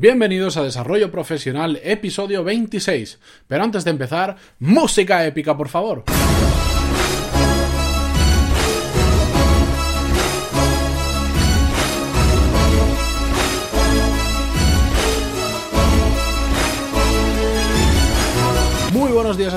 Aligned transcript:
Bienvenidos 0.00 0.56
a 0.56 0.62
Desarrollo 0.62 1.10
Profesional, 1.10 1.80
episodio 1.82 2.44
26. 2.44 3.18
Pero 3.48 3.64
antes 3.64 3.82
de 3.82 3.90
empezar, 3.90 4.36
música 4.60 5.26
épica, 5.26 5.56
por 5.56 5.68
favor. 5.68 6.04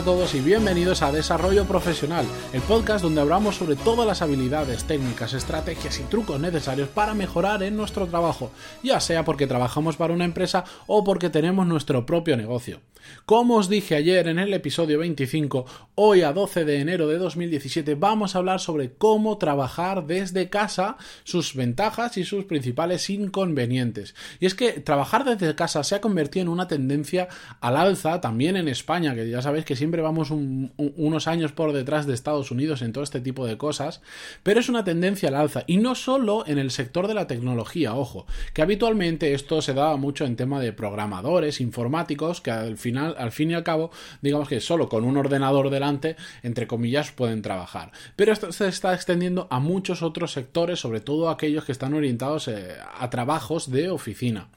A 0.02 0.04
todos 0.04 0.34
y 0.34 0.40
bienvenidos 0.40 1.04
a 1.04 1.12
Desarrollo 1.12 1.66
Profesional, 1.66 2.26
el 2.54 2.62
podcast 2.64 3.04
donde 3.04 3.22
hablamos 3.22 3.58
sobre 3.58 3.76
todas 3.76 4.08
las 4.08 4.24
habilidades, 4.24 4.86
técnicas, 4.86 5.34
estrategias 5.34 6.00
y 6.00 6.04
trucos 6.04 6.40
necesarios 6.40 6.90
para 6.90 7.14
mejorar 7.14 7.62
en 7.62 7.78
nuestro 7.78 8.08
trabajo, 8.08 8.50
ya 8.82 9.00
sea 9.00 9.24
porque 9.24 9.46
trabajamos 9.46 9.98
para 9.98 10.14
una 10.14 10.26
empresa 10.26 10.64
o 10.88 11.04
porque 11.04 11.30
tenemos 11.30 11.68
nuestro 11.68 12.04
propio 12.04 12.36
negocio. 12.36 12.80
Como 13.26 13.56
os 13.56 13.70
dije 13.70 13.96
ayer 13.96 14.28
en 14.28 14.40
el 14.40 14.54
episodio 14.54 15.00
25, 15.00 15.66
hoy 15.96 16.22
a 16.22 16.34
12 16.34 16.66
de 16.66 16.80
enero 16.80 17.08
de 17.08 17.18
2017 17.18 17.96
vamos 17.96 18.36
a 18.36 18.40
hablar 18.40 18.60
sobre 18.60 18.94
cómo 18.94 19.38
trabajar 19.38 20.06
desde 20.06 20.50
casa, 20.50 20.98
sus 21.24 21.56
ventajas 21.56 22.18
y 22.18 22.24
sus 22.24 22.46
principales 22.46 23.10
inconvenientes. 23.10 24.16
Y 24.40 24.46
es 24.46 24.56
que 24.56 24.74
trabajar 24.74 25.24
desde 25.24 25.56
casa 25.56 25.84
se 25.84 25.96
ha 25.96 26.02
convertido 26.02 26.44
en 26.44 26.50
una 26.50 26.68
tendencia 26.68 27.28
al 27.60 27.78
alza 27.78 28.22
también 28.22 28.56
en 28.56 28.68
España, 28.68 29.16
que 29.16 29.30
ya 29.30 29.42
sabéis 29.42 29.66
que 29.66 29.76
siempre 29.76 30.02
vamos 30.02 30.30
unos 30.32 31.28
años 31.28 31.52
por 31.52 31.74
detrás 31.74 32.08
de 32.08 32.14
Estados 32.14 32.52
Unidos 32.52 32.82
en 32.82 32.94
todo 32.94 33.04
este 33.04 33.22
tipo 33.22 33.46
de 33.46 33.58
cosas, 33.58 34.02
pero 34.44 34.60
es 34.60 34.70
una 34.70 34.84
tendencia 34.84 35.30
al 35.30 35.36
alza 35.36 35.64
y 35.68 35.78
no 35.78 35.96
solo 35.96 36.44
en 36.48 36.58
el 36.58 36.72
sector 36.72 37.08
de 37.08 37.14
la 37.14 37.28
tecnología, 37.28 37.96
ojo, 37.96 38.26
que 38.54 38.62
habitualmente 38.62 39.34
esto 39.34 39.62
se 39.62 39.74
daba 39.74 39.98
mucho 39.98 40.26
en 40.26 40.36
tema 40.36 40.60
de 40.60 40.74
programadores, 40.74 41.62
informáticos, 41.62 42.42
que 42.42 42.52
al 42.52 42.78
final, 42.78 42.91
al 42.98 43.32
fin 43.32 43.52
y 43.52 43.54
al 43.54 43.64
cabo, 43.64 43.92
digamos 44.22 44.48
que 44.48 44.60
solo 44.60 44.90
con 44.90 45.04
un 45.04 45.18
ordenador 45.18 45.70
delante, 45.70 46.16
entre 46.44 46.68
comillas, 46.68 47.12
pueden 47.12 47.42
trabajar. 47.42 47.92
Pero 48.16 48.34
esto 48.34 48.52
se 48.52 48.68
está 48.68 48.94
extendiendo 48.94 49.48
a 49.50 49.60
muchos 49.60 50.02
otros 50.02 50.32
sectores, 50.32 50.80
sobre 50.80 51.02
todo 51.02 51.30
aquellos 51.30 51.66
que 51.66 51.72
están 51.72 51.94
orientados 51.94 52.48
eh, 52.48 52.76
a 53.00 53.10
trabajos 53.10 53.70
de 53.72 53.90
oficina. 53.90 54.48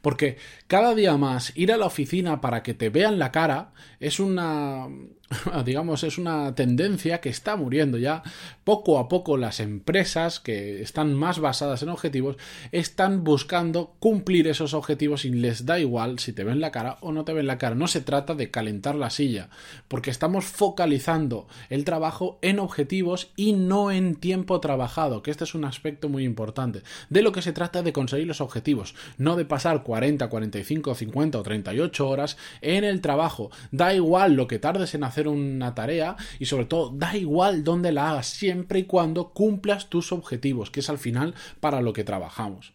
Porque 0.00 0.36
cada 0.66 0.94
día 0.94 1.16
más 1.16 1.52
ir 1.56 1.72
a 1.72 1.76
la 1.76 1.86
oficina 1.86 2.40
para 2.40 2.62
que 2.62 2.74
te 2.74 2.90
vean 2.90 3.18
la 3.18 3.32
cara 3.32 3.72
es 4.00 4.20
una 4.20 4.88
digamos, 5.64 6.04
es 6.04 6.18
una 6.18 6.54
tendencia 6.54 7.20
que 7.20 7.28
está 7.28 7.56
muriendo 7.56 7.98
ya. 7.98 8.22
Poco 8.64 8.98
a 8.98 9.08
poco 9.08 9.36
las 9.36 9.60
empresas 9.60 10.40
que 10.40 10.82
están 10.82 11.14
más 11.14 11.38
basadas 11.38 11.82
en 11.82 11.88
objetivos 11.88 12.36
están 12.70 13.24
buscando 13.24 13.96
cumplir 13.98 14.48
esos 14.48 14.74
objetivos 14.74 15.24
y 15.24 15.30
les 15.30 15.66
da 15.66 15.78
igual 15.78 16.18
si 16.18 16.32
te 16.32 16.44
ven 16.44 16.60
la 16.60 16.70
cara 16.70 16.98
o 17.00 17.12
no 17.12 17.24
te 17.24 17.32
ven 17.32 17.46
la 17.46 17.58
cara. 17.58 17.74
No 17.74 17.88
se 17.88 18.00
trata 18.00 18.34
de 18.34 18.50
calentar 18.50 18.94
la 18.94 19.10
silla, 19.10 19.48
porque 19.88 20.10
estamos 20.10 20.44
focalizando 20.44 21.46
el 21.70 21.84
trabajo 21.84 22.38
en 22.42 22.58
objetivos 22.58 23.30
y 23.36 23.52
no 23.52 23.90
en 23.90 24.16
tiempo 24.16 24.60
trabajado, 24.60 25.22
que 25.22 25.30
este 25.30 25.44
es 25.44 25.54
un 25.54 25.64
aspecto 25.64 26.08
muy 26.08 26.24
importante. 26.24 26.82
De 27.10 27.22
lo 27.22 27.32
que 27.32 27.42
se 27.42 27.52
trata 27.52 27.82
de 27.82 27.92
conseguir 27.92 28.26
los 28.26 28.40
objetivos, 28.40 28.94
no 29.18 29.36
de 29.36 29.44
pasar 29.44 29.61
40, 29.62 30.28
45, 30.28 30.94
50 30.94 31.38
o 31.38 31.42
38 31.42 32.08
horas 32.08 32.36
en 32.60 32.84
el 32.84 33.00
trabajo. 33.00 33.50
Da 33.70 33.94
igual 33.94 34.34
lo 34.34 34.46
que 34.46 34.58
tardes 34.58 34.94
en 34.94 35.04
hacer 35.04 35.28
una 35.28 35.74
tarea 35.74 36.16
y 36.38 36.46
sobre 36.46 36.66
todo 36.66 36.90
da 36.90 37.16
igual 37.16 37.64
dónde 37.64 37.92
la 37.92 38.10
hagas 38.10 38.26
siempre 38.26 38.80
y 38.80 38.84
cuando 38.84 39.30
cumplas 39.30 39.88
tus 39.88 40.12
objetivos, 40.12 40.70
que 40.70 40.80
es 40.80 40.90
al 40.90 40.98
final 40.98 41.34
para 41.60 41.80
lo 41.80 41.92
que 41.92 42.04
trabajamos. 42.04 42.72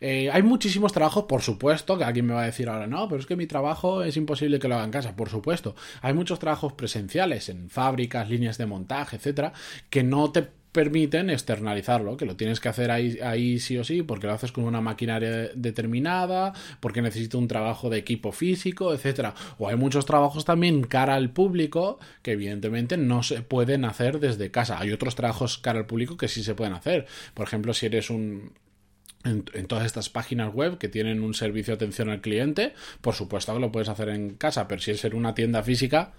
Eh, 0.00 0.30
hay 0.30 0.42
muchísimos 0.42 0.92
trabajos, 0.92 1.24
por 1.24 1.42
supuesto, 1.42 1.96
que 1.96 2.04
alguien 2.04 2.26
me 2.26 2.34
va 2.34 2.42
a 2.42 2.46
decir 2.46 2.68
ahora, 2.68 2.86
no, 2.86 3.08
pero 3.08 3.20
es 3.20 3.26
que 3.26 3.36
mi 3.36 3.46
trabajo 3.46 4.02
es 4.02 4.16
imposible 4.16 4.58
que 4.58 4.68
lo 4.68 4.74
haga 4.74 4.84
en 4.84 4.90
casa, 4.90 5.16
por 5.16 5.28
supuesto. 5.28 5.74
Hay 6.02 6.12
muchos 6.12 6.38
trabajos 6.38 6.72
presenciales 6.74 7.48
en 7.48 7.70
fábricas, 7.70 8.28
líneas 8.28 8.58
de 8.58 8.66
montaje, 8.66 9.16
etcétera, 9.16 9.52
que 9.90 10.02
no 10.02 10.30
te 10.32 10.48
permiten 10.74 11.30
externalizarlo, 11.30 12.16
que 12.16 12.26
lo 12.26 12.34
tienes 12.34 12.58
que 12.58 12.68
hacer 12.68 12.90
ahí, 12.90 13.60
sí 13.60 13.78
o 13.78 13.84
sí, 13.84 14.02
porque 14.02 14.26
lo 14.26 14.32
haces 14.32 14.50
con 14.50 14.64
una 14.64 14.80
maquinaria 14.80 15.50
determinada, 15.54 16.52
porque 16.80 17.00
necesita 17.00 17.38
un 17.38 17.46
trabajo 17.46 17.90
de 17.90 17.98
equipo 17.98 18.32
físico, 18.32 18.92
etcétera. 18.92 19.36
O 19.58 19.68
hay 19.68 19.76
muchos 19.76 20.04
trabajos 20.04 20.44
también 20.44 20.82
cara 20.82 21.14
al 21.14 21.30
público 21.30 22.00
que 22.22 22.32
evidentemente 22.32 22.96
no 22.96 23.22
se 23.22 23.42
pueden 23.42 23.84
hacer 23.84 24.18
desde 24.18 24.50
casa. 24.50 24.80
Hay 24.80 24.90
otros 24.90 25.14
trabajos 25.14 25.58
cara 25.58 25.78
al 25.78 25.86
público 25.86 26.16
que 26.16 26.26
sí 26.26 26.42
se 26.42 26.56
pueden 26.56 26.74
hacer. 26.74 27.06
Por 27.34 27.46
ejemplo, 27.46 27.72
si 27.72 27.86
eres 27.86 28.10
un 28.10 28.54
en, 29.22 29.44
en, 29.54 29.66
todas 29.66 29.86
estas 29.86 30.08
páginas 30.10 30.52
web 30.52 30.78
que 30.78 30.88
tienen 30.88 31.22
un 31.22 31.34
servicio 31.34 31.70
de 31.70 31.76
atención 31.76 32.10
al 32.10 32.20
cliente, 32.20 32.74
por 33.00 33.14
supuesto 33.14 33.54
que 33.54 33.60
lo 33.60 33.70
puedes 33.70 33.88
hacer 33.88 34.08
en 34.08 34.34
casa, 34.34 34.66
pero 34.66 34.82
si 34.82 34.90
es 34.90 35.04
en 35.04 35.14
una 35.14 35.36
tienda 35.36 35.62
física, 35.62 36.14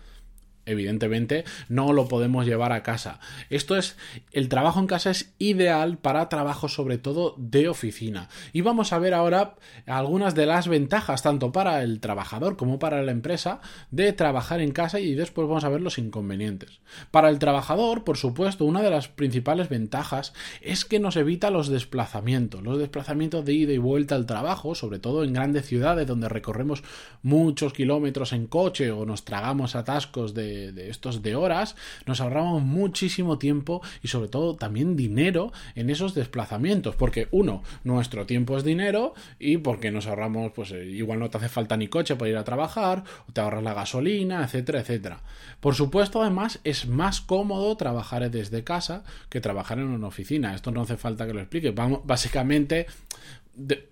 evidentemente 0.65 1.45
no 1.69 1.93
lo 1.93 2.07
podemos 2.07 2.45
llevar 2.45 2.71
a 2.71 2.83
casa. 2.83 3.19
Esto 3.49 3.77
es, 3.77 3.97
el 4.31 4.49
trabajo 4.49 4.79
en 4.79 4.87
casa 4.87 5.11
es 5.11 5.33
ideal 5.39 5.97
para 5.97 6.29
trabajo 6.29 6.67
sobre 6.67 6.97
todo 6.97 7.35
de 7.37 7.69
oficina. 7.69 8.29
Y 8.53 8.61
vamos 8.61 8.93
a 8.93 8.99
ver 8.99 9.13
ahora 9.13 9.55
algunas 9.85 10.35
de 10.35 10.45
las 10.45 10.67
ventajas, 10.67 11.21
tanto 11.23 11.51
para 11.51 11.83
el 11.83 11.99
trabajador 11.99 12.57
como 12.57 12.79
para 12.79 13.01
la 13.03 13.11
empresa, 13.11 13.61
de 13.91 14.13
trabajar 14.13 14.61
en 14.61 14.71
casa 14.71 14.99
y 14.99 15.15
después 15.15 15.47
vamos 15.47 15.63
a 15.63 15.69
ver 15.69 15.81
los 15.81 15.97
inconvenientes. 15.97 16.79
Para 17.11 17.29
el 17.29 17.39
trabajador, 17.39 18.03
por 18.03 18.17
supuesto, 18.17 18.65
una 18.65 18.81
de 18.81 18.89
las 18.89 19.07
principales 19.07 19.69
ventajas 19.69 20.33
es 20.61 20.85
que 20.85 20.99
nos 20.99 21.15
evita 21.15 21.49
los 21.49 21.69
desplazamientos, 21.69 22.63
los 22.63 22.79
desplazamientos 22.79 23.45
de 23.45 23.53
ida 23.53 23.73
y 23.73 23.77
vuelta 23.77 24.15
al 24.15 24.25
trabajo, 24.25 24.75
sobre 24.75 24.99
todo 24.99 25.23
en 25.23 25.33
grandes 25.33 25.65
ciudades 25.65 26.07
donde 26.07 26.29
recorremos 26.29 26.83
muchos 27.21 27.73
kilómetros 27.73 28.33
en 28.33 28.47
coche 28.47 28.91
o 28.91 29.05
nos 29.05 29.25
tragamos 29.25 29.75
atascos 29.75 30.33
de 30.33 30.54
de, 30.55 30.89
estos 30.89 31.21
de 31.21 31.35
horas, 31.35 31.75
nos 32.05 32.21
ahorramos 32.21 32.63
muchísimo 32.63 33.37
tiempo 33.37 33.81
y 34.01 34.07
sobre 34.07 34.29
todo 34.29 34.55
también 34.55 34.95
dinero 34.95 35.51
en 35.75 35.89
esos 35.89 36.15
desplazamientos, 36.15 36.95
porque 36.95 37.27
uno, 37.31 37.63
nuestro 37.83 38.25
tiempo 38.25 38.57
es 38.57 38.63
dinero 38.63 39.13
y 39.39 39.57
porque 39.57 39.91
nos 39.91 40.07
ahorramos, 40.07 40.51
pues 40.53 40.71
eh, 40.71 40.85
igual 40.85 41.19
no 41.19 41.29
te 41.29 41.37
hace 41.37 41.49
falta 41.49 41.77
ni 41.77 41.87
coche 41.87 42.15
para 42.15 42.31
ir 42.31 42.37
a 42.37 42.43
trabajar, 42.43 43.03
o 43.27 43.31
te 43.31 43.41
ahorras 43.41 43.63
la 43.63 43.73
gasolina, 43.73 44.43
etcétera, 44.43 44.79
etcétera. 44.79 45.21
Por 45.59 45.75
supuesto, 45.75 46.21
además, 46.21 46.59
es 46.63 46.87
más 46.87 47.21
cómodo 47.21 47.75
trabajar 47.75 48.29
desde 48.29 48.63
casa 48.63 49.03
que 49.29 49.41
trabajar 49.41 49.79
en 49.79 49.87
una 49.87 50.07
oficina. 50.07 50.55
Esto 50.55 50.71
no 50.71 50.81
hace 50.81 50.97
falta 50.97 51.25
que 51.25 51.33
lo 51.33 51.41
explique. 51.41 51.71
Vamos, 51.71 52.01
básicamente, 52.05 52.87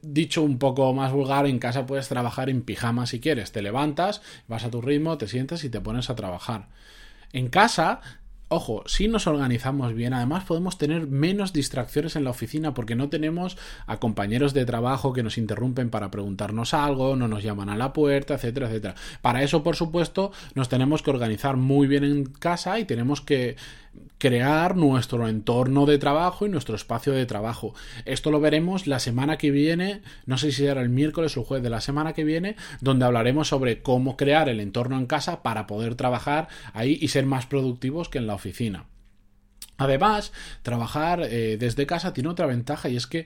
dicho 0.01 0.43
un 0.43 0.59
poco 0.59 0.93
más 0.93 1.11
vulgar, 1.11 1.45
en 1.47 1.59
casa 1.59 1.85
puedes 1.85 2.09
trabajar 2.09 2.49
en 2.49 2.61
pijama 2.61 3.05
si 3.05 3.19
quieres. 3.19 3.51
Te 3.51 3.61
levantas, 3.61 4.21
vas 4.47 4.63
a 4.63 4.71
tu 4.71 4.81
ritmo, 4.81 5.17
te 5.17 5.27
sientas 5.27 5.63
y 5.63 5.69
te 5.69 5.81
pones 5.81 6.09
a 6.09 6.15
trabajar. 6.15 6.69
En 7.31 7.49
casa 7.49 8.01
Ojo, 8.55 8.83
si 8.85 9.07
nos 9.07 9.25
organizamos 9.25 9.95
bien, 9.95 10.13
además 10.13 10.43
podemos 10.43 10.77
tener 10.77 11.07
menos 11.07 11.53
distracciones 11.53 12.15
en 12.15 12.23
la 12.23 12.29
oficina 12.29 12.75
porque 12.75 12.95
no 12.95 13.09
tenemos 13.09 13.57
a 13.87 13.97
compañeros 13.99 14.53
de 14.53 14.63
trabajo 14.63 15.11
que 15.11 15.23
nos 15.23 15.39
interrumpen 15.39 15.89
para 15.89 16.11
preguntarnos 16.11 16.75
algo, 16.75 17.15
no 17.15 17.27
nos 17.27 17.41
llaman 17.41 17.69
a 17.69 17.77
la 17.77 17.93
puerta, 17.93 18.35
etcétera, 18.35 18.67
etcétera. 18.67 18.93
Para 19.23 19.41
eso, 19.41 19.63
por 19.63 19.75
supuesto, 19.75 20.31
nos 20.53 20.69
tenemos 20.69 21.01
que 21.01 21.09
organizar 21.09 21.57
muy 21.57 21.87
bien 21.87 22.03
en 22.03 22.25
casa 22.25 22.77
y 22.77 22.85
tenemos 22.85 23.21
que 23.21 23.55
crear 24.17 24.77
nuestro 24.77 25.27
entorno 25.27 25.85
de 25.85 25.97
trabajo 25.97 26.45
y 26.45 26.49
nuestro 26.49 26.75
espacio 26.75 27.11
de 27.11 27.25
trabajo. 27.25 27.75
Esto 28.05 28.31
lo 28.31 28.39
veremos 28.39 28.87
la 28.87 28.99
semana 28.99 29.37
que 29.37 29.51
viene, 29.51 30.01
no 30.25 30.37
sé 30.37 30.51
si 30.51 30.63
será 30.63 30.81
el 30.81 30.89
miércoles 30.89 31.35
o 31.35 31.41
el 31.41 31.45
jueves 31.45 31.63
de 31.63 31.69
la 31.69 31.81
semana 31.81 32.13
que 32.13 32.23
viene, 32.23 32.55
donde 32.79 33.05
hablaremos 33.05 33.49
sobre 33.49 33.81
cómo 33.81 34.15
crear 34.15 34.47
el 34.47 34.61
entorno 34.61 34.97
en 34.97 35.07
casa 35.07 35.43
para 35.43 35.67
poder 35.67 35.95
trabajar 35.95 36.47
ahí 36.73 36.97
y 37.01 37.09
ser 37.09 37.25
más 37.25 37.45
productivos 37.45 38.07
que 38.07 38.19
en 38.19 38.27
la 38.27 38.35
oficina. 38.35 38.85
Además, 39.77 40.31
trabajar 40.61 41.21
eh, 41.23 41.57
desde 41.59 41.85
casa 41.85 42.13
tiene 42.13 42.29
otra 42.29 42.45
ventaja 42.45 42.89
y 42.89 42.95
es 42.95 43.07
que 43.07 43.25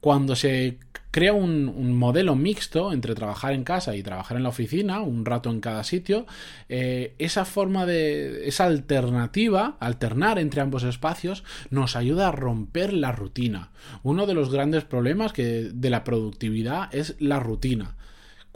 cuando 0.00 0.36
se 0.36 0.78
crea 1.10 1.32
un, 1.32 1.92
modelo 1.96 2.36
mixto 2.36 2.92
entre 2.92 3.14
trabajar 3.14 3.52
en 3.52 3.64
casa 3.64 3.96
y 3.96 4.02
trabajar 4.02 4.36
en 4.36 4.44
la 4.44 4.48
oficina, 4.48 5.00
un 5.00 5.24
rato 5.24 5.50
en 5.50 5.60
cada 5.60 5.84
sitio, 5.84 6.26
eh, 6.68 7.14
esa 7.18 7.44
forma 7.44 7.84
de, 7.84 8.46
esa 8.48 8.66
alternativa, 8.66 9.76
alternar 9.80 10.38
entre 10.38 10.60
ambos 10.60 10.84
espacios, 10.84 11.44
nos 11.70 11.96
ayuda 11.96 12.28
a 12.28 12.32
romper 12.32 12.92
la 12.92 13.12
rutina. 13.12 13.70
Uno 14.02 14.26
de 14.26 14.34
los 14.34 14.50
grandes 14.50 14.84
problemas 14.84 15.32
que, 15.32 15.70
de 15.72 15.90
la 15.90 16.04
productividad 16.04 16.94
es 16.94 17.16
la 17.18 17.40
rutina 17.40 17.96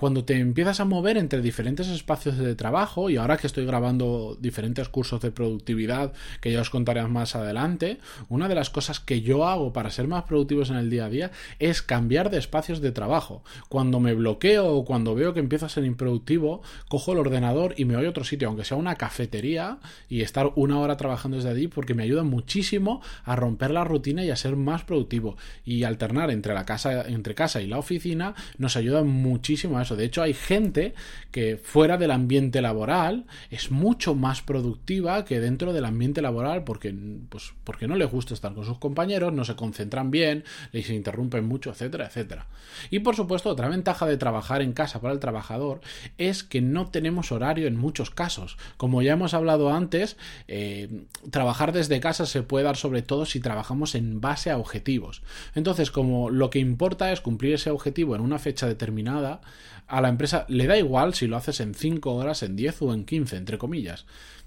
cuando 0.04 0.26
te 0.26 0.38
empiezas 0.38 0.80
a 0.80 0.84
mover 0.84 1.16
entre 1.16 1.40
diferentes 1.40 1.88
espacios 1.88 2.36
de 2.36 2.54
trabajo, 2.54 3.08
y 3.08 3.16
ahora 3.16 3.38
que 3.38 3.46
estoy 3.46 3.64
grabando 3.64 4.36
diferentes 4.38 4.90
cursos 4.90 5.22
de 5.22 5.30
productividad 5.30 6.12
que 6.42 6.52
ya 6.52 6.60
os 6.60 6.68
contaré 6.68 7.02
más 7.04 7.34
adelante, 7.36 8.00
una 8.28 8.46
de 8.46 8.54
las 8.54 8.68
cosas 8.68 9.00
que 9.00 9.22
yo 9.22 9.46
hago 9.46 9.72
para 9.72 9.90
ser 9.90 10.06
más 10.06 10.24
productivos 10.24 10.68
en 10.68 10.76
el 10.76 10.90
día 10.90 11.06
a 11.06 11.08
día 11.08 11.30
es 11.58 11.80
cambiar 11.80 12.28
de 12.28 12.36
espacios 12.36 12.82
de 12.82 12.92
trabajo. 12.92 13.44
Cuando 13.70 13.98
me 13.98 14.12
bloqueo 14.12 14.74
o 14.74 14.84
cuando 14.84 15.14
veo 15.14 15.32
que 15.32 15.40
empiezo 15.40 15.64
a 15.64 15.70
ser 15.70 15.86
improductivo, 15.86 16.60
cojo 16.90 17.12
el 17.12 17.18
ordenador 17.20 17.72
y 17.78 17.86
me 17.86 17.96
voy 17.96 18.04
a 18.04 18.10
otro 18.10 18.24
sitio, 18.24 18.48
aunque 18.48 18.66
sea 18.66 18.76
una 18.76 18.96
cafetería, 18.96 19.78
y 20.10 20.20
estar 20.20 20.52
una 20.54 20.80
hora 20.80 20.98
trabajando 20.98 21.38
desde 21.38 21.48
allí, 21.48 21.68
porque 21.68 21.94
me 21.94 22.02
ayuda 22.02 22.24
muchísimo 22.24 23.00
a 23.24 23.36
romper 23.36 23.70
la 23.70 23.84
rutina 23.84 24.22
y 24.22 24.28
a 24.28 24.36
ser 24.36 24.54
más 24.54 24.84
productivo. 24.84 25.38
Y 25.64 25.84
alternar 25.84 26.30
entre 26.30 26.52
la 26.52 26.66
casa, 26.66 27.08
entre 27.08 27.34
casa 27.34 27.62
y 27.62 27.68
la 27.68 27.78
oficina 27.78 28.34
nos 28.58 28.76
ayuda 28.76 29.02
muchísimo 29.02 29.78
a 29.78 29.82
eso. 29.82 29.93
De 29.96 30.04
hecho, 30.04 30.22
hay 30.22 30.34
gente 30.34 30.94
que 31.30 31.56
fuera 31.56 31.96
del 31.96 32.12
ambiente 32.12 32.62
laboral 32.62 33.26
es 33.50 33.70
mucho 33.70 34.14
más 34.14 34.40
productiva 34.42 35.24
que 35.24 35.40
dentro 35.40 35.72
del 35.72 35.84
ambiente 35.84 36.22
laboral 36.22 36.64
porque, 36.64 36.94
pues, 37.28 37.54
porque 37.64 37.88
no 37.88 37.96
les 37.96 38.10
gusta 38.10 38.34
estar 38.34 38.54
con 38.54 38.64
sus 38.64 38.78
compañeros, 38.78 39.32
no 39.32 39.44
se 39.44 39.56
concentran 39.56 40.10
bien, 40.10 40.44
les 40.72 40.88
interrumpen 40.90 41.44
mucho, 41.44 41.70
etcétera, 41.70 42.06
etcétera. 42.06 42.46
Y 42.90 43.00
por 43.00 43.16
supuesto, 43.16 43.50
otra 43.50 43.68
ventaja 43.68 44.06
de 44.06 44.16
trabajar 44.16 44.62
en 44.62 44.72
casa 44.72 45.00
para 45.00 45.12
el 45.12 45.20
trabajador 45.20 45.80
es 46.18 46.44
que 46.44 46.60
no 46.60 46.86
tenemos 46.86 47.32
horario 47.32 47.66
en 47.66 47.76
muchos 47.76 48.10
casos. 48.10 48.56
Como 48.76 49.02
ya 49.02 49.14
hemos 49.14 49.34
hablado 49.34 49.72
antes, 49.72 50.16
eh, 50.46 51.04
trabajar 51.30 51.72
desde 51.72 52.00
casa 52.00 52.26
se 52.26 52.42
puede 52.42 52.64
dar 52.64 52.76
sobre 52.76 53.02
todo 53.02 53.26
si 53.26 53.40
trabajamos 53.40 53.94
en 53.94 54.20
base 54.20 54.50
a 54.50 54.58
objetivos. 54.58 55.22
Entonces, 55.54 55.90
como 55.90 56.30
lo 56.30 56.50
que 56.50 56.58
importa 56.58 57.12
es 57.12 57.20
cumplir 57.20 57.54
ese 57.54 57.70
objetivo 57.70 58.14
en 58.14 58.20
una 58.20 58.38
fecha 58.38 58.66
determinada, 58.66 59.40
a 59.86 60.00
la 60.00 60.08
empresa 60.08 60.44
le 60.48 60.66
da 60.66 60.76
igual 60.76 61.14
si 61.14 61.26
lo 61.26 61.36
haces 61.36 61.60
en 61.60 61.74
5 61.74 62.14
horas, 62.14 62.42
en 62.42 62.56
10 62.56 62.82
o 62.82 62.94
en 62.94 63.04
15, 63.04 63.36
entre 63.36 63.58
comillas. 63.58 64.06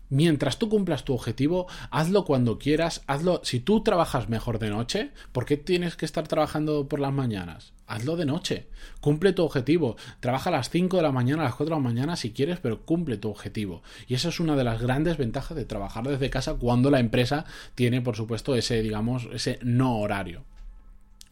Mientras 0.09 0.57
tú 0.57 0.69
cumplas 0.69 1.03
tu 1.03 1.13
objetivo, 1.13 1.67
hazlo 1.91 2.23
cuando 2.23 2.57
quieras, 2.57 3.03
hazlo. 3.07 3.41
Si 3.43 3.59
tú 3.59 3.83
trabajas 3.83 4.29
mejor 4.29 4.57
de 4.57 4.69
noche, 4.69 5.11
¿por 5.33 5.45
qué 5.45 5.57
tienes 5.57 5.97
que 5.97 6.05
estar 6.05 6.25
trabajando 6.29 6.87
por 6.87 7.01
las 7.01 7.11
mañanas? 7.11 7.73
Hazlo 7.87 8.15
de 8.15 8.25
noche. 8.25 8.67
Cumple 9.01 9.33
tu 9.33 9.43
objetivo. 9.43 9.97
Trabaja 10.21 10.49
a 10.49 10.53
las 10.53 10.69
5 10.69 10.95
de 10.95 11.03
la 11.03 11.11
mañana, 11.11 11.41
a 11.41 11.45
las 11.45 11.55
4 11.55 11.75
de 11.75 11.81
la 11.81 11.87
mañana 11.89 12.15
si 12.15 12.31
quieres, 12.31 12.59
pero 12.61 12.85
cumple 12.85 13.17
tu 13.17 13.29
objetivo. 13.29 13.83
Y 14.07 14.13
esa 14.13 14.29
es 14.29 14.39
una 14.39 14.55
de 14.55 14.63
las 14.63 14.81
grandes 14.81 15.17
ventajas 15.17 15.57
de 15.57 15.65
trabajar 15.65 16.07
desde 16.07 16.29
casa 16.29 16.53
cuando 16.53 16.89
la 16.89 17.01
empresa 17.01 17.43
tiene, 17.75 18.01
por 18.01 18.15
supuesto, 18.15 18.55
ese, 18.55 18.81
digamos, 18.81 19.27
ese 19.33 19.59
no 19.61 19.99
horario. 19.99 20.45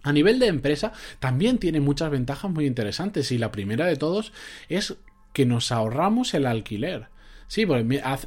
A 0.05 0.13
nivel 0.13 0.37
de 0.37 0.45
empresa 0.45 0.93
también 1.19 1.57
tiene 1.57 1.81
muchas 1.81 2.11
ventajas 2.11 2.51
muy 2.51 2.67
interesantes 2.67 3.31
y 3.31 3.39
la 3.39 3.51
primera 3.51 3.87
de 3.87 3.95
todos 3.95 4.33
es 4.69 4.97
que 5.33 5.47
nos 5.47 5.71
ahorramos 5.71 6.35
el 6.35 6.45
alquiler. 6.45 7.07
Sí, 7.47 7.65
pues 7.65 7.85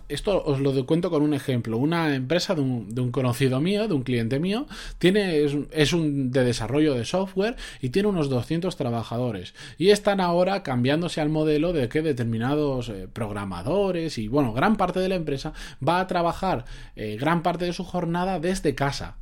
esto 0.08 0.42
os 0.44 0.60
lo 0.60 0.86
cuento 0.86 1.08
con 1.10 1.22
un 1.22 1.34
ejemplo. 1.34 1.78
Una 1.78 2.16
empresa 2.16 2.56
de 2.56 2.62
un, 2.62 3.10
conocido 3.12 3.60
mío, 3.60 3.86
de 3.86 3.94
un 3.94 4.02
cliente 4.02 4.40
mío, 4.40 4.66
tiene, 4.98 5.44
es, 5.44 5.92
un 5.92 6.32
de 6.32 6.44
desarrollo 6.44 6.94
de 6.94 7.04
software 7.04 7.56
y 7.80 7.90
tiene 7.90 8.08
unos 8.08 8.28
200 8.28 8.76
trabajadores. 8.76 9.54
Y 9.76 9.90
están 9.90 10.20
ahora 10.20 10.64
cambiándose 10.64 11.20
al 11.20 11.28
modelo 11.28 11.72
de 11.72 11.88
que 11.88 12.02
determinados 12.02 12.88
eh, 12.88 13.08
programadores 13.12 14.18
y, 14.18 14.26
bueno, 14.26 14.52
gran 14.52 14.76
parte 14.76 14.98
de 14.98 15.08
la 15.08 15.16
empresa 15.16 15.52
va 15.86 16.00
a 16.00 16.08
trabajar 16.08 16.64
eh, 16.96 17.16
gran 17.20 17.44
parte 17.44 17.66
de 17.66 17.72
su 17.72 17.84
jornada 17.84 18.40
desde 18.40 18.74
casa. 18.74 19.16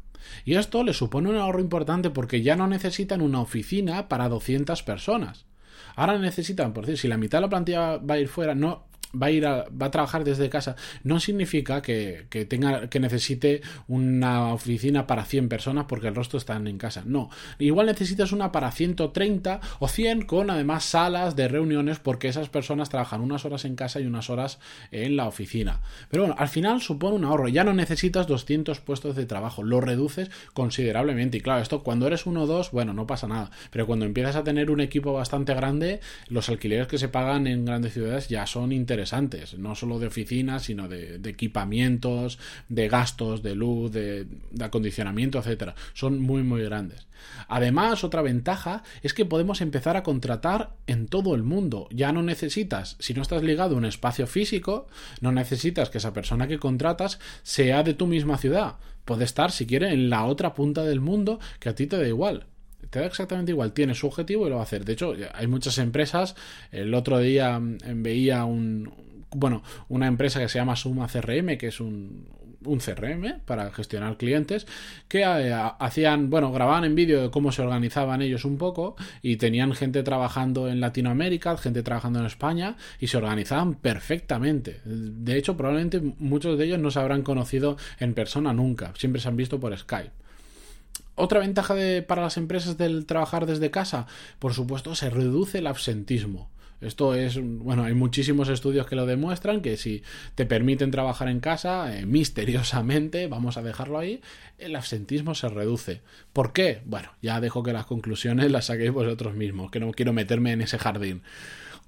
Y 0.44 0.54
esto 0.54 0.82
le 0.82 0.92
supone 0.92 1.28
un 1.28 1.36
ahorro 1.36 1.60
importante 1.60 2.10
porque 2.10 2.42
ya 2.42 2.56
no 2.56 2.66
necesitan 2.66 3.20
una 3.20 3.40
oficina 3.40 4.08
para 4.08 4.28
200 4.28 4.82
personas. 4.82 5.46
Ahora 5.94 6.18
necesitan, 6.18 6.72
por 6.72 6.84
decir, 6.84 6.98
si 6.98 7.08
la 7.08 7.16
mitad 7.16 7.38
de 7.38 7.42
la 7.42 7.48
plantilla 7.48 7.96
va 7.96 8.14
a 8.14 8.18
ir 8.18 8.28
fuera, 8.28 8.54
no, 8.54 8.86
va 9.14 9.26
a 9.26 9.30
ir 9.30 9.44
va 9.44 9.86
a 9.86 9.90
trabajar 9.90 10.24
desde 10.24 10.48
casa 10.48 10.76
no 11.02 11.20
significa 11.20 11.82
que, 11.82 12.26
tenga 12.48 12.88
que 12.88 13.00
necesite 13.00 13.62
una 13.88 14.52
oficina 14.52 15.06
para 15.06 15.24
100 15.24 15.48
personas 15.48 15.86
porque 15.88 16.08
el 16.08 16.14
resto 16.14 16.36
están 16.36 16.66
en 16.66 16.78
casa. 16.78 17.02
No. 17.06 17.30
Igual 17.58 17.86
necesitas 17.86 18.32
una 18.32 18.52
para 18.52 18.70
130 18.70 19.60
o 19.78 19.88
100 19.88 20.22
con 20.22 20.50
además 20.50 20.84
salas 20.84 21.36
de 21.36 21.48
reuniones 21.48 21.98
porque 21.98 22.28
esas 22.28 22.48
personas 22.48 22.88
trabajan 22.88 23.20
unas 23.20 23.44
horas 23.44 23.64
en 23.64 23.76
casa 23.76 24.00
y 24.00 24.06
unas 24.06 24.30
horas 24.30 24.58
en 24.90 25.16
la 25.16 25.26
oficina. 25.26 25.80
Pero 26.10 26.24
bueno 26.24 26.36
al 26.38 26.48
final 26.48 26.80
supone 26.80 27.16
un 27.16 27.24
ahorro. 27.24 27.48
Ya 27.48 27.64
no 27.64 27.72
necesitas 27.72 28.26
200 28.26 28.80
puestos 28.80 29.16
de 29.16 29.26
trabajo 29.26 29.62
lo 29.62 29.80
reduces 29.80 30.30
considerablemente. 30.52 31.38
Y 31.38 31.40
claro 31.40 31.62
esto 31.62 31.82
cuando 31.82 32.06
eres 32.06 32.26
uno 32.26 32.42
o 32.42 32.46
dos 32.46 32.70
bueno 32.70 32.92
no 32.92 33.06
pasa 33.06 33.26
nada. 33.28 33.50
Pero 33.70 33.86
cuando 33.86 34.04
empiezas 34.04 34.36
a 34.36 34.44
tener 34.44 34.70
un 34.70 34.80
equipo 34.80 35.12
bastante 35.12 35.54
grande 35.54 36.00
los 36.28 36.48
alquileres 36.48 36.86
que 36.88 36.98
se 36.98 37.08
pagan 37.08 37.46
en 37.46 37.64
grandes 37.64 37.92
ciudades 37.92 38.28
ya 38.28 38.46
son 38.46 38.72
interesantes 38.72 39.05
no 39.58 39.74
solo 39.74 39.98
de 39.98 40.06
oficinas, 40.06 40.64
sino 40.64 40.88
de, 40.88 41.20
equipamientos, 41.24 42.38
de 42.68 42.88
gastos, 42.88 43.42
de 43.42 43.54
luz, 43.54 43.92
de, 43.92 44.26
acondicionamiento, 44.60 45.38
etcétera. 45.38 45.74
Son 45.94 46.20
muy, 46.20 46.42
muy 46.42 46.62
grandes. 46.62 47.06
Además, 47.48 48.04
otra 48.04 48.22
ventaja 48.22 48.82
es 49.02 49.14
que 49.14 49.24
podemos 49.24 49.60
empezar 49.60 49.96
a 49.96 50.02
contratar 50.02 50.74
en 50.86 51.06
todo 51.06 51.34
el 51.34 51.42
mundo. 51.42 51.88
Ya 51.90 52.12
no 52.12 52.22
necesitas, 52.22 52.96
si 52.98 53.14
no 53.14 53.22
estás 53.22 53.42
ligado 53.42 53.74
a 53.74 53.78
un 53.78 53.84
espacio 53.84 54.26
físico, 54.26 54.86
no 55.20 55.32
necesitas 55.32 55.90
que 55.90 55.98
esa 55.98 56.12
persona 56.12 56.46
que 56.46 56.58
contratas 56.58 57.18
sea 57.42 57.82
de 57.82 57.94
tu 57.94 58.06
misma 58.06 58.38
ciudad. 58.38 58.76
Puede 59.04 59.24
estar, 59.24 59.52
si 59.52 59.66
quiere, 59.66 59.92
en 59.92 60.10
la 60.10 60.24
otra 60.24 60.54
punta 60.54 60.82
del 60.82 61.00
mundo 61.00 61.38
que 61.60 61.68
a 61.68 61.74
ti 61.74 61.86
te 61.86 61.96
da 61.96 62.06
igual 62.06 62.46
te 62.90 63.00
da 63.00 63.06
exactamente 63.06 63.52
igual, 63.52 63.72
tiene 63.72 63.94
su 63.94 64.06
objetivo 64.06 64.46
y 64.46 64.50
lo 64.50 64.56
va 64.56 64.62
a 64.62 64.64
hacer. 64.64 64.84
De 64.84 64.92
hecho, 64.92 65.14
hay 65.34 65.46
muchas 65.46 65.78
empresas. 65.78 66.34
El 66.70 66.94
otro 66.94 67.18
día 67.18 67.58
mm, 67.58 67.78
veía 68.02 68.44
un, 68.44 68.92
bueno, 69.30 69.62
una 69.88 70.06
empresa 70.06 70.40
que 70.40 70.48
se 70.48 70.58
llama 70.58 70.76
Suma 70.76 71.08
CRM, 71.08 71.58
que 71.58 71.68
es 71.68 71.80
un, 71.80 72.26
un 72.66 72.78
CRM 72.78 73.40
para 73.44 73.70
gestionar 73.70 74.16
clientes 74.16 74.66
que 75.08 75.22
eh, 75.22 75.54
hacían, 75.78 76.30
bueno, 76.30 76.52
grababan 76.52 76.84
en 76.84 76.94
vídeo 76.94 77.22
de 77.22 77.30
cómo 77.30 77.52
se 77.52 77.62
organizaban 77.62 78.22
ellos 78.22 78.44
un 78.44 78.58
poco 78.58 78.96
y 79.22 79.36
tenían 79.36 79.74
gente 79.74 80.02
trabajando 80.02 80.68
en 80.68 80.80
Latinoamérica, 80.80 81.56
gente 81.56 81.82
trabajando 81.82 82.20
en 82.20 82.26
España 82.26 82.76
y 83.00 83.08
se 83.08 83.16
organizaban 83.16 83.74
perfectamente. 83.74 84.80
De 84.84 85.36
hecho, 85.36 85.56
probablemente 85.56 86.00
muchos 86.18 86.58
de 86.58 86.64
ellos 86.64 86.78
no 86.78 86.90
se 86.90 87.00
habrán 87.00 87.22
conocido 87.22 87.76
en 87.98 88.14
persona 88.14 88.52
nunca, 88.52 88.92
siempre 88.96 89.20
se 89.20 89.28
han 89.28 89.36
visto 89.36 89.60
por 89.60 89.76
Skype. 89.76 90.25
Otra 91.16 91.40
ventaja 91.40 91.74
de, 91.74 92.02
para 92.02 92.22
las 92.22 92.36
empresas 92.36 92.78
del 92.78 93.06
trabajar 93.06 93.46
desde 93.46 93.70
casa, 93.70 94.06
por 94.38 94.54
supuesto, 94.54 94.94
se 94.94 95.10
reduce 95.10 95.58
el 95.58 95.66
absentismo. 95.66 96.50
Esto 96.82 97.14
es, 97.14 97.40
bueno, 97.42 97.84
hay 97.84 97.94
muchísimos 97.94 98.50
estudios 98.50 98.86
que 98.86 98.96
lo 98.96 99.06
demuestran, 99.06 99.62
que 99.62 99.78
si 99.78 100.02
te 100.34 100.44
permiten 100.44 100.90
trabajar 100.90 101.28
en 101.28 101.40
casa, 101.40 101.96
eh, 101.96 102.04
misteriosamente, 102.04 103.28
vamos 103.28 103.56
a 103.56 103.62
dejarlo 103.62 103.98
ahí, 103.98 104.20
el 104.58 104.76
absentismo 104.76 105.34
se 105.34 105.48
reduce. 105.48 106.02
¿Por 106.34 106.52
qué? 106.52 106.82
Bueno, 106.84 107.08
ya 107.22 107.40
dejo 107.40 107.62
que 107.62 107.72
las 107.72 107.86
conclusiones 107.86 108.50
las 108.50 108.66
saquéis 108.66 108.92
vosotros 108.92 109.34
mismos, 109.34 109.70
que 109.70 109.80
no 109.80 109.90
quiero 109.92 110.12
meterme 110.12 110.52
en 110.52 110.60
ese 110.60 110.78
jardín. 110.78 111.22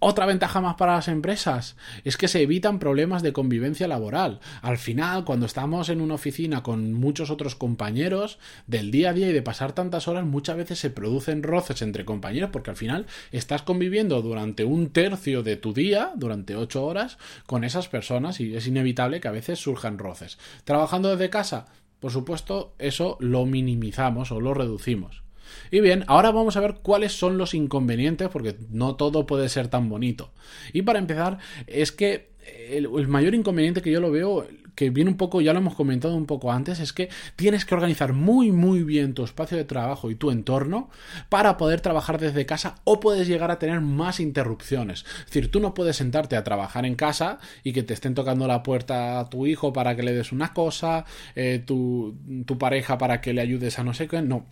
Otra 0.01 0.27
ventaja 0.27 0.61
más 0.61 0.77
para 0.77 0.95
las 0.95 1.09
empresas 1.09 1.77
es 2.05 2.17
que 2.17 2.29
se 2.29 2.41
evitan 2.41 2.79
problemas 2.79 3.25
de 3.25 3.33
convivencia 3.33 3.89
laboral. 3.89 4.39
Al 4.63 4.79
final, 4.79 5.25
cuando 5.25 5.47
estamos 5.47 5.89
en 5.89 6.01
una 6.01 6.15
oficina 6.15 6.63
con 6.63 6.93
muchos 6.93 7.31
otros 7.31 7.57
compañeros 7.57 8.39
del 8.69 8.93
día 8.93 9.11
a 9.11 9.13
día 9.13 9.29
y 9.29 9.33
de 9.33 9.43
pasar 9.43 9.73
tantas 9.73 10.07
horas, 10.07 10.25
muchas 10.25 10.57
veces 10.57 10.79
se 10.79 10.91
producen 10.91 11.43
roces 11.43 11.83
entre 11.83 12.05
compañeros 12.05 12.51
porque 12.53 12.71
al 12.71 12.77
final 12.77 13.07
estás 13.33 13.63
conviviendo 13.63 14.23
durante 14.23 14.65
un 14.65 14.91
tercio 14.91 15.43
de 15.43 15.57
tu 15.57 15.75
día, 15.75 16.13
durante 16.15 16.55
ocho 16.55 16.85
horas, 16.85 17.19
con 17.47 17.65
esas 17.65 17.89
personas 17.89 18.39
y 18.39 18.55
es 18.55 18.69
inevitable 18.69 19.21
que 19.21 19.27
a 19.27 19.33
veces 19.33 19.59
surjan 19.59 19.99
roces. 19.99 20.39
Trabajando 20.63 21.11
desde 21.11 21.29
casa, 21.29 21.67
por 21.99 22.13
supuesto, 22.13 22.73
eso 22.79 23.17
lo 23.19 23.47
minimizamos 23.47 24.31
o 24.31 24.41
lo 24.41 24.55
reducimos. 24.55 25.28
Y 25.71 25.81
bien, 25.81 26.05
ahora 26.07 26.31
vamos 26.31 26.57
a 26.57 26.61
ver 26.61 26.77
cuáles 26.83 27.13
son 27.13 27.39
los 27.39 27.55
inconvenientes, 27.55 28.29
porque 28.29 28.57
no 28.71 28.97
todo 28.97 29.27
puede 29.27 29.49
ser 29.49 29.69
tan 29.69 29.89
bonito. 29.89 30.31
Y 30.73 30.83
para 30.83 30.99
empezar, 30.99 31.39
es 31.67 31.93
que 31.93 32.29
el, 32.71 33.09
mayor 33.09 33.35
inconveniente 33.35 33.83
que 33.83 33.91
yo 33.91 34.01
lo 34.01 34.11
veo, 34.11 34.47
que 34.75 34.91
viene 34.91 35.11
un 35.11 35.17
poco, 35.17 35.41
ya 35.41 35.53
lo 35.53 35.59
hemos 35.59 35.75
comentado 35.75 36.15
un 36.15 36.27
poco 36.27 36.53
antes, 36.53 36.79
es 36.81 36.93
que 36.93 37.09
tienes 37.37 37.65
que 37.65 37.75
organizar 37.75 38.13
muy 38.13 38.53
muy 38.53 38.85
bien 38.85 39.15
tu 39.15 39.25
espacio 39.25 39.57
de 39.57 39.65
trabajo 39.65 40.11
y 40.11 40.15
tu 40.15 40.31
entorno 40.31 40.89
para 41.29 41.57
poder 41.57 41.81
trabajar 41.81 42.21
desde 42.21 42.47
casa 42.47 42.77
o 42.85 43.01
puedes 43.01 43.27
llegar 43.27 43.51
a 43.51 43.59
tener 43.59 43.81
más 43.81 44.21
interrupciones. 44.21 45.05
Es 45.21 45.27
decir, 45.27 45.51
tú 45.51 45.61
no 45.61 45.75
puedes 45.75 45.97
sentarte 45.97 46.37
a 46.37 46.45
trabajar 46.45 46.87
en 46.87 46.95
casa 46.95 47.39
y 47.65 47.73
que 47.73 47.83
te 47.83 47.95
estén 47.95 48.15
tocando 48.15 48.47
la 48.47 48.63
puerta 48.63 49.19
a 49.19 49.29
tu 49.29 49.47
hijo 49.47 49.73
para 49.73 49.97
que 49.97 50.03
le 50.03 50.13
des 50.13 50.33
una 50.33 50.53
cosa, 50.53 51.05
eh, 51.35 51.63
tu, 51.65 52.17
tu 52.47 52.57
pareja 52.59 52.99
para 52.99 53.21
que 53.21 53.33
le 53.33 53.41
ayudes 53.41 53.79
a 53.79 53.85
no 53.85 53.95
sé 53.95 54.07
qué, 54.07 54.23
no 54.23 54.47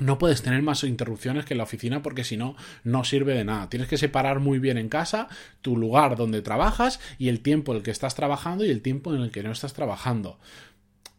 no 0.00 0.18
puedes 0.18 0.42
tener 0.42 0.62
más 0.62 0.82
interrupciones 0.84 1.44
que 1.44 1.54
en 1.54 1.58
la 1.58 1.64
oficina 1.64 2.02
porque 2.02 2.24
si 2.24 2.36
no, 2.36 2.56
no 2.84 3.04
sirve 3.04 3.34
de 3.34 3.44
nada. 3.44 3.68
Tienes 3.68 3.88
que 3.88 3.98
separar 3.98 4.40
muy 4.40 4.58
bien 4.58 4.78
en 4.78 4.88
casa 4.88 5.28
tu 5.62 5.76
lugar 5.76 6.16
donde 6.16 6.42
trabajas 6.42 7.00
y 7.18 7.28
el 7.28 7.40
tiempo 7.40 7.72
en 7.72 7.78
el 7.78 7.84
que 7.84 7.90
estás 7.90 8.14
trabajando 8.14 8.64
y 8.64 8.70
el 8.70 8.82
tiempo 8.82 9.14
en 9.14 9.22
el 9.22 9.30
que 9.30 9.42
no 9.42 9.52
estás 9.52 9.74
trabajando. 9.74 10.38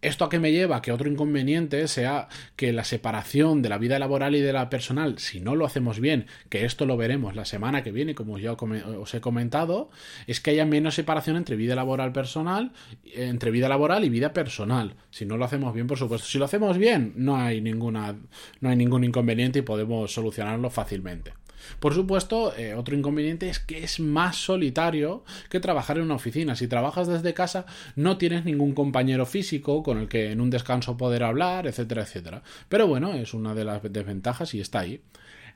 ¿Esto 0.01 0.25
a 0.25 0.29
qué 0.29 0.39
me 0.39 0.51
lleva? 0.51 0.81
Que 0.81 0.91
otro 0.91 1.08
inconveniente 1.08 1.88
sea 1.88 2.27
que 2.55 2.74
la 2.74 2.84
separación 2.84 3.62
de 3.62 3.70
la 3.70 3.77
vida 3.77 4.00
laboral 4.00 4.36
y 4.36 4.41
de 4.41 4.51
la 4.51 4.70
personal, 4.70 5.20
si 5.20 5.39
no 5.39 5.55
lo 5.55 5.65
hacemos 5.65 6.00
bien, 6.00 6.25
que 6.50 6.65
esto 6.65 6.88
lo 6.88 6.98
veremos 6.98 7.36
la 7.36 7.46
semana 7.46 7.84
que 7.84 7.91
viene, 7.91 8.15
como 8.15 8.39
ya 8.39 8.53
os 8.53 9.13
he 9.13 9.22
comentado, 9.22 9.91
es 10.25 10.41
que 10.41 10.51
haya 10.51 10.65
menos 10.65 10.96
separación 10.96 11.36
entre 11.36 11.55
vida 11.55 11.75
laboral 11.75 12.13
personal, 12.13 12.72
entre 13.13 13.51
vida 13.51 13.70
laboral 13.70 14.03
y 14.03 14.10
vida 14.10 14.34
personal. 14.34 14.96
Si 15.12 15.25
no 15.25 15.38
lo 15.38 15.46
hacemos 15.46 15.74
bien, 15.74 15.86
por 15.86 16.00
supuesto. 16.00 16.27
Si 16.27 16.39
lo 16.39 16.46
hacemos 16.46 16.79
bien, 16.79 17.13
no 17.15 17.38
hay 17.38 17.62
ninguna, 17.62 18.15
no 18.60 18.70
hay 18.70 18.75
ningún 18.75 19.03
inconveniente 19.03 19.60
y 19.60 19.62
podemos 19.62 20.12
solucionarlo 20.12 20.72
fácilmente. 20.72 21.34
Por 21.80 21.94
supuesto, 21.94 22.56
eh, 22.58 22.74
otro 22.74 22.96
inconveniente 22.96 23.50
es 23.50 23.60
que 23.60 23.84
es 23.84 24.00
más 24.00 24.38
solitario 24.38 25.24
que 25.50 25.60
trabajar 25.60 25.98
en 25.98 26.03
una 26.03 26.15
oficina. 26.15 26.56
Si 26.56 26.68
trabajas 26.68 27.08
desde 27.08 27.34
casa, 27.34 27.65
no 27.96 28.18
tienes 28.18 28.46
ningún 28.46 28.74
compañero 28.74 29.25
físico 29.25 29.84
con 29.84 29.98
el 29.98 30.08
que 30.08 30.32
en 30.32 30.41
un 30.41 30.50
descanso 30.50 30.98
poder 30.98 31.24
hablar, 31.24 31.68
etcétera, 31.68 32.03
etcétera. 32.03 32.44
Pero 32.70 32.88
bueno, 32.88 33.13
es 33.13 33.34
una 33.34 33.53
de 33.53 33.65
las 33.65 33.82
desventajas 33.84 34.53
y 34.53 34.62
está 34.62 34.80
ahí. 34.80 35.01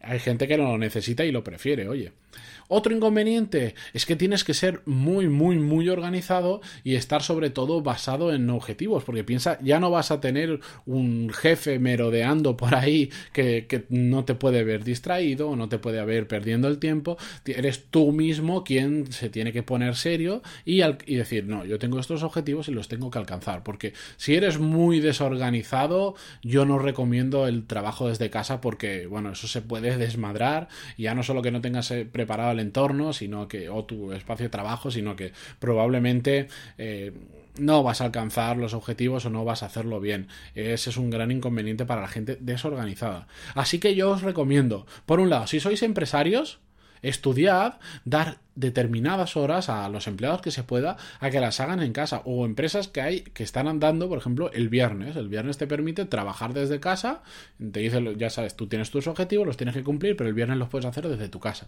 Hay 0.05 0.19
gente 0.19 0.47
que 0.47 0.57
lo 0.57 0.77
necesita 0.77 1.25
y 1.25 1.31
lo 1.31 1.43
prefiere, 1.43 1.87
oye. 1.87 2.11
Otro 2.67 2.95
inconveniente 2.95 3.75
es 3.93 4.05
que 4.05 4.15
tienes 4.15 4.43
que 4.43 4.55
ser 4.55 4.81
muy, 4.85 5.29
muy, 5.29 5.57
muy 5.59 5.87
organizado 5.89 6.61
y 6.83 6.95
estar 6.95 7.21
sobre 7.21 7.51
todo 7.51 7.81
basado 7.81 8.33
en 8.33 8.49
objetivos, 8.49 9.03
porque 9.03 9.23
piensa, 9.23 9.59
ya 9.61 9.79
no 9.79 9.91
vas 9.91 10.09
a 10.09 10.19
tener 10.19 10.59
un 10.85 11.29
jefe 11.29 11.77
merodeando 11.77 12.57
por 12.57 12.73
ahí 12.73 13.11
que, 13.33 13.85
no 13.89 14.25
te 14.25 14.33
puede 14.33 14.63
ver 14.63 14.83
distraído 14.83 15.49
o 15.49 15.55
no 15.55 15.69
te 15.69 15.77
puede 15.77 16.03
ver 16.05 16.27
perdiendo 16.27 16.67
el 16.67 16.79
tiempo, 16.79 17.17
eres 17.45 17.85
tú 17.91 18.11
mismo 18.11 18.63
quien 18.63 19.11
se 19.11 19.29
tiene 19.29 19.51
que 19.51 19.63
poner 19.63 19.95
serio 19.95 20.41
y, 20.65 20.81
y 20.81 21.15
decir, 21.15 21.45
no, 21.45 21.65
yo 21.65 21.77
tengo 21.77 21.99
estos 21.99 22.23
objetivos 22.23 22.67
y 22.67 22.71
los 22.71 22.87
tengo 22.87 23.11
que 23.11 23.19
alcanzar, 23.19 23.63
porque 23.63 23.93
si 24.17 24.35
eres 24.35 24.57
muy 24.57 24.99
desorganizado, 24.99 26.15
yo 26.41 26.65
no 26.65 26.79
recomiendo 26.79 27.47
el 27.47 27.67
trabajo 27.67 28.07
desde 28.07 28.29
casa 28.29 28.59
porque, 28.59 29.05
bueno, 29.05 29.33
eso 29.33 29.47
se 29.47 29.61
puede 29.61 29.94
desmadrar, 29.97 30.67
ya 30.97 31.15
no 31.15 31.23
solo 31.23 31.41
que 31.41 31.51
no 31.51 31.61
tengas 31.61 31.91
eh, 31.91 32.05
preparado 32.05 32.51
el 32.51 32.59
entorno, 32.59 33.13
sino 33.13 33.47
que, 33.47 33.69
o 33.69 33.85
tu 33.85 34.11
espacio 34.13 34.45
de 34.45 34.49
trabajo, 34.49 34.91
sino 34.91 35.15
que 35.15 35.31
probablemente 35.59 36.47
eh, 36.77 37.11
no 37.57 37.83
vas 37.83 38.01
a 38.01 38.05
alcanzar 38.05 38.57
los 38.57 38.73
objetivos 38.73 39.25
o 39.25 39.29
no 39.29 39.45
vas 39.45 39.63
a 39.63 39.67
hacerlo 39.67 39.99
bien. 39.99 40.27
Ese 40.53 40.89
es 40.89 40.97
un 40.97 41.09
gran 41.09 41.31
inconveniente 41.31 41.85
para 41.85 42.01
la 42.01 42.07
gente 42.07 42.37
desorganizada. 42.39 43.27
Así 43.53 43.79
que 43.79 43.95
yo 43.95 44.11
os 44.11 44.21
recomiendo, 44.21 44.85
por 45.05 45.19
un 45.19 45.29
lado, 45.29 45.47
si 45.47 45.59
sois 45.59 45.81
empresarios, 45.83 46.59
estudiad, 47.09 47.75
dar 48.03 48.39
determinadas 48.55 49.35
horas 49.35 49.69
a 49.69 49.87
los 49.89 50.07
empleados 50.07 50.41
que 50.41 50.51
se 50.51 50.63
pueda 50.63 50.97
a 51.19 51.29
que 51.29 51.39
las 51.39 51.59
hagan 51.59 51.81
en 51.81 51.93
casa. 51.93 52.21
O 52.25 52.45
empresas 52.45 52.87
que 52.87 53.01
hay 53.01 53.21
que 53.21 53.43
están 53.43 53.67
andando 53.67 54.07
por 54.09 54.17
ejemplo 54.17 54.51
el 54.51 54.69
viernes. 54.69 55.15
El 55.15 55.29
viernes 55.29 55.57
te 55.57 55.67
permite 55.67 56.05
trabajar 56.05 56.53
desde 56.53 56.79
casa. 56.79 57.21
Te 57.57 57.79
dice 57.81 58.01
ya 58.17 58.29
sabes 58.29 58.55
tú 58.55 58.67
tienes 58.67 58.91
tus 58.91 59.07
objetivos 59.07 59.45
los 59.45 59.57
tienes 59.57 59.75
que 59.75 59.83
cumplir 59.83 60.15
pero 60.15 60.29
el 60.29 60.35
viernes 60.35 60.57
los 60.57 60.69
puedes 60.69 60.85
hacer 60.85 61.07
desde 61.07 61.29
tu 61.29 61.39
casa. 61.39 61.67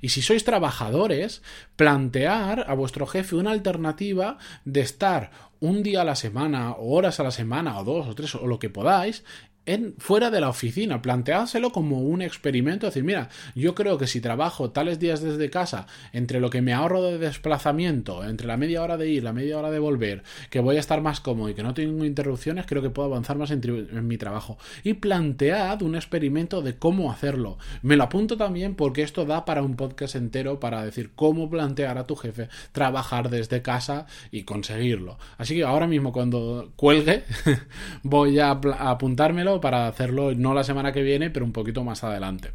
Y 0.00 0.10
si 0.10 0.22
sois 0.22 0.44
trabajadores, 0.44 1.42
plantear 1.76 2.66
a 2.68 2.74
vuestro 2.74 3.06
jefe 3.06 3.36
una 3.36 3.52
alternativa 3.52 4.38
de 4.64 4.80
estar 4.80 5.30
un 5.60 5.82
día 5.82 6.02
a 6.02 6.04
la 6.04 6.14
semana, 6.14 6.72
o 6.72 6.94
horas 6.94 7.18
a 7.20 7.24
la 7.24 7.30
semana, 7.30 7.78
o 7.78 7.84
dos 7.84 8.06
o 8.06 8.14
tres, 8.14 8.34
o 8.34 8.46
lo 8.46 8.58
que 8.58 8.70
podáis, 8.70 9.24
fuera 9.98 10.30
de 10.30 10.40
la 10.40 10.48
oficina. 10.48 11.02
Planteádselo 11.02 11.72
como 11.72 12.00
un 12.00 12.22
experimento. 12.22 12.86
Decir, 12.86 13.04
mira, 13.04 13.28
yo 13.54 13.74
creo 13.74 13.98
que 13.98 14.06
si 14.06 14.20
trabajo 14.20 14.70
tales 14.70 14.98
días 14.98 15.20
desde 15.20 15.50
casa, 15.50 15.86
entre 16.12 16.40
lo 16.40 16.50
que 16.50 16.62
me 16.62 16.72
ahorro 16.72 17.02
de 17.02 17.18
desplazamiento, 17.18 18.24
entre 18.24 18.46
la 18.46 18.56
media 18.56 18.82
hora 18.82 18.96
de 18.96 19.08
ir, 19.08 19.24
la 19.24 19.32
media 19.32 19.58
hora 19.58 19.70
de 19.70 19.78
volver, 19.78 20.22
que 20.50 20.60
voy 20.60 20.76
a 20.76 20.80
estar 20.80 21.00
más 21.00 21.20
cómodo 21.20 21.48
y 21.48 21.54
que 21.54 21.62
no 21.62 21.74
tengo 21.74 22.04
interrupciones, 22.04 22.66
creo 22.66 22.82
que 22.82 22.90
puedo 22.90 23.08
avanzar 23.08 23.36
más 23.36 23.50
en, 23.50 24.08
mi 24.08 24.16
trabajo. 24.16 24.58
Y 24.84 24.94
plantead 24.94 25.82
un 25.82 25.94
experimento 25.94 26.62
de 26.62 26.76
cómo 26.76 27.12
hacerlo. 27.12 27.58
Me 27.82 27.96
lo 27.96 28.04
apunto 28.04 28.36
también 28.36 28.74
porque 28.74 29.02
esto 29.02 29.24
da 29.24 29.44
para 29.44 29.62
un 29.62 29.76
podcast 29.76 30.14
entero 30.14 30.60
para 30.60 30.84
decir 30.84 31.10
cómo 31.14 31.50
plantear 31.50 31.98
a 31.98 32.06
tu 32.06 32.16
jefe 32.16 32.48
trabajar 32.72 33.30
desde 33.30 33.62
casa 33.62 34.06
y 34.30 34.44
conseguirlo. 34.44 35.18
Así 35.36 35.54
que 35.54 35.64
ahora 35.64 35.86
mismo 35.86 36.12
cuando 36.12 36.72
cuelgue 36.76 37.24
voy 38.02 38.38
a 38.38 38.50
apuntármelo 38.50 39.57
para 39.60 39.86
hacerlo 39.86 40.34
no 40.34 40.54
la 40.54 40.64
semana 40.64 40.92
que 40.92 41.02
viene, 41.02 41.30
pero 41.30 41.44
un 41.44 41.52
poquito 41.52 41.84
más 41.84 42.04
adelante. 42.04 42.52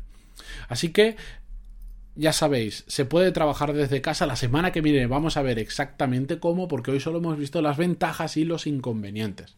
Así 0.67 0.89
que 0.89 1.15
ya 2.15 2.31
sabéis, 2.31 2.83
se 2.88 3.05
puede 3.05 3.31
trabajar 3.31 3.74
desde 3.74 4.01
casa. 4.01 4.25
La 4.25 4.36
semana 4.36 4.72
que 4.72 4.81
viene 4.81 5.07
vamos 5.07 5.38
a 5.38 5.41
ver 5.41 5.60
exactamente 5.60 6.39
cómo, 6.39 6.67
porque 6.67 6.91
hoy 6.91 7.00
solo 7.00 7.17
hemos 7.19 7.38
visto 7.38 7.62
las 7.62 7.77
ventajas 7.77 8.38
y 8.38 8.45
los 8.45 8.67
inconvenientes. 8.67 9.55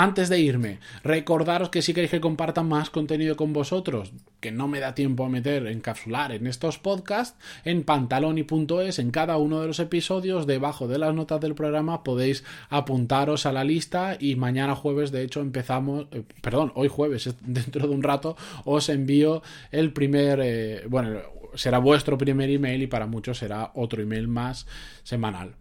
Antes 0.00 0.28
de 0.28 0.38
irme, 0.38 0.78
recordaros 1.02 1.70
que 1.70 1.82
si 1.82 1.92
queréis 1.92 2.12
que 2.12 2.20
comparta 2.20 2.62
más 2.62 2.88
contenido 2.88 3.34
con 3.34 3.52
vosotros, 3.52 4.12
que 4.38 4.52
no 4.52 4.68
me 4.68 4.78
da 4.78 4.94
tiempo 4.94 5.24
a 5.24 5.28
meter, 5.28 5.66
encapsular 5.66 6.30
en 6.30 6.46
estos 6.46 6.78
podcasts, 6.78 7.36
en 7.64 7.82
pantaloni.es, 7.82 9.00
en 9.00 9.10
cada 9.10 9.38
uno 9.38 9.60
de 9.60 9.66
los 9.66 9.80
episodios, 9.80 10.46
debajo 10.46 10.86
de 10.86 10.98
las 10.98 11.16
notas 11.16 11.40
del 11.40 11.56
programa, 11.56 12.04
podéis 12.04 12.44
apuntaros 12.70 13.44
a 13.44 13.50
la 13.50 13.64
lista 13.64 14.16
y 14.20 14.36
mañana 14.36 14.76
jueves, 14.76 15.10
de 15.10 15.24
hecho, 15.24 15.40
empezamos, 15.40 16.06
eh, 16.12 16.22
perdón, 16.42 16.70
hoy 16.76 16.86
jueves, 16.86 17.34
dentro 17.40 17.88
de 17.88 17.92
un 17.92 18.04
rato, 18.04 18.36
os 18.64 18.90
envío 18.90 19.42
el 19.72 19.92
primer, 19.92 20.38
eh, 20.40 20.84
bueno, 20.88 21.18
será 21.54 21.78
vuestro 21.78 22.16
primer 22.16 22.50
email 22.50 22.82
y 22.82 22.86
para 22.86 23.08
muchos 23.08 23.38
será 23.38 23.72
otro 23.74 24.00
email 24.00 24.28
más 24.28 24.68
semanal. 25.02 25.56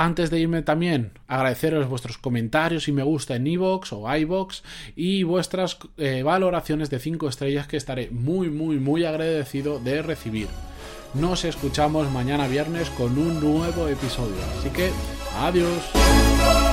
Antes 0.00 0.30
de 0.30 0.38
irme 0.38 0.62
también, 0.62 1.10
agradeceros 1.26 1.88
vuestros 1.88 2.18
comentarios 2.18 2.86
y 2.86 2.92
me 2.92 3.02
gusta 3.02 3.34
en 3.34 3.48
iVoox 3.48 3.92
o 3.92 4.16
iVoox 4.16 4.62
y 4.94 5.24
vuestras 5.24 5.76
eh, 5.96 6.22
valoraciones 6.22 6.88
de 6.88 7.00
5 7.00 7.28
estrellas 7.28 7.66
que 7.66 7.76
estaré 7.76 8.08
muy, 8.12 8.48
muy, 8.48 8.76
muy 8.76 9.04
agradecido 9.04 9.80
de 9.80 10.00
recibir. 10.02 10.46
Nos 11.14 11.44
escuchamos 11.44 12.12
mañana 12.12 12.46
viernes 12.46 12.90
con 12.90 13.18
un 13.18 13.40
nuevo 13.40 13.88
episodio. 13.88 14.36
Así 14.60 14.70
que, 14.70 14.88
adiós. 15.36 16.67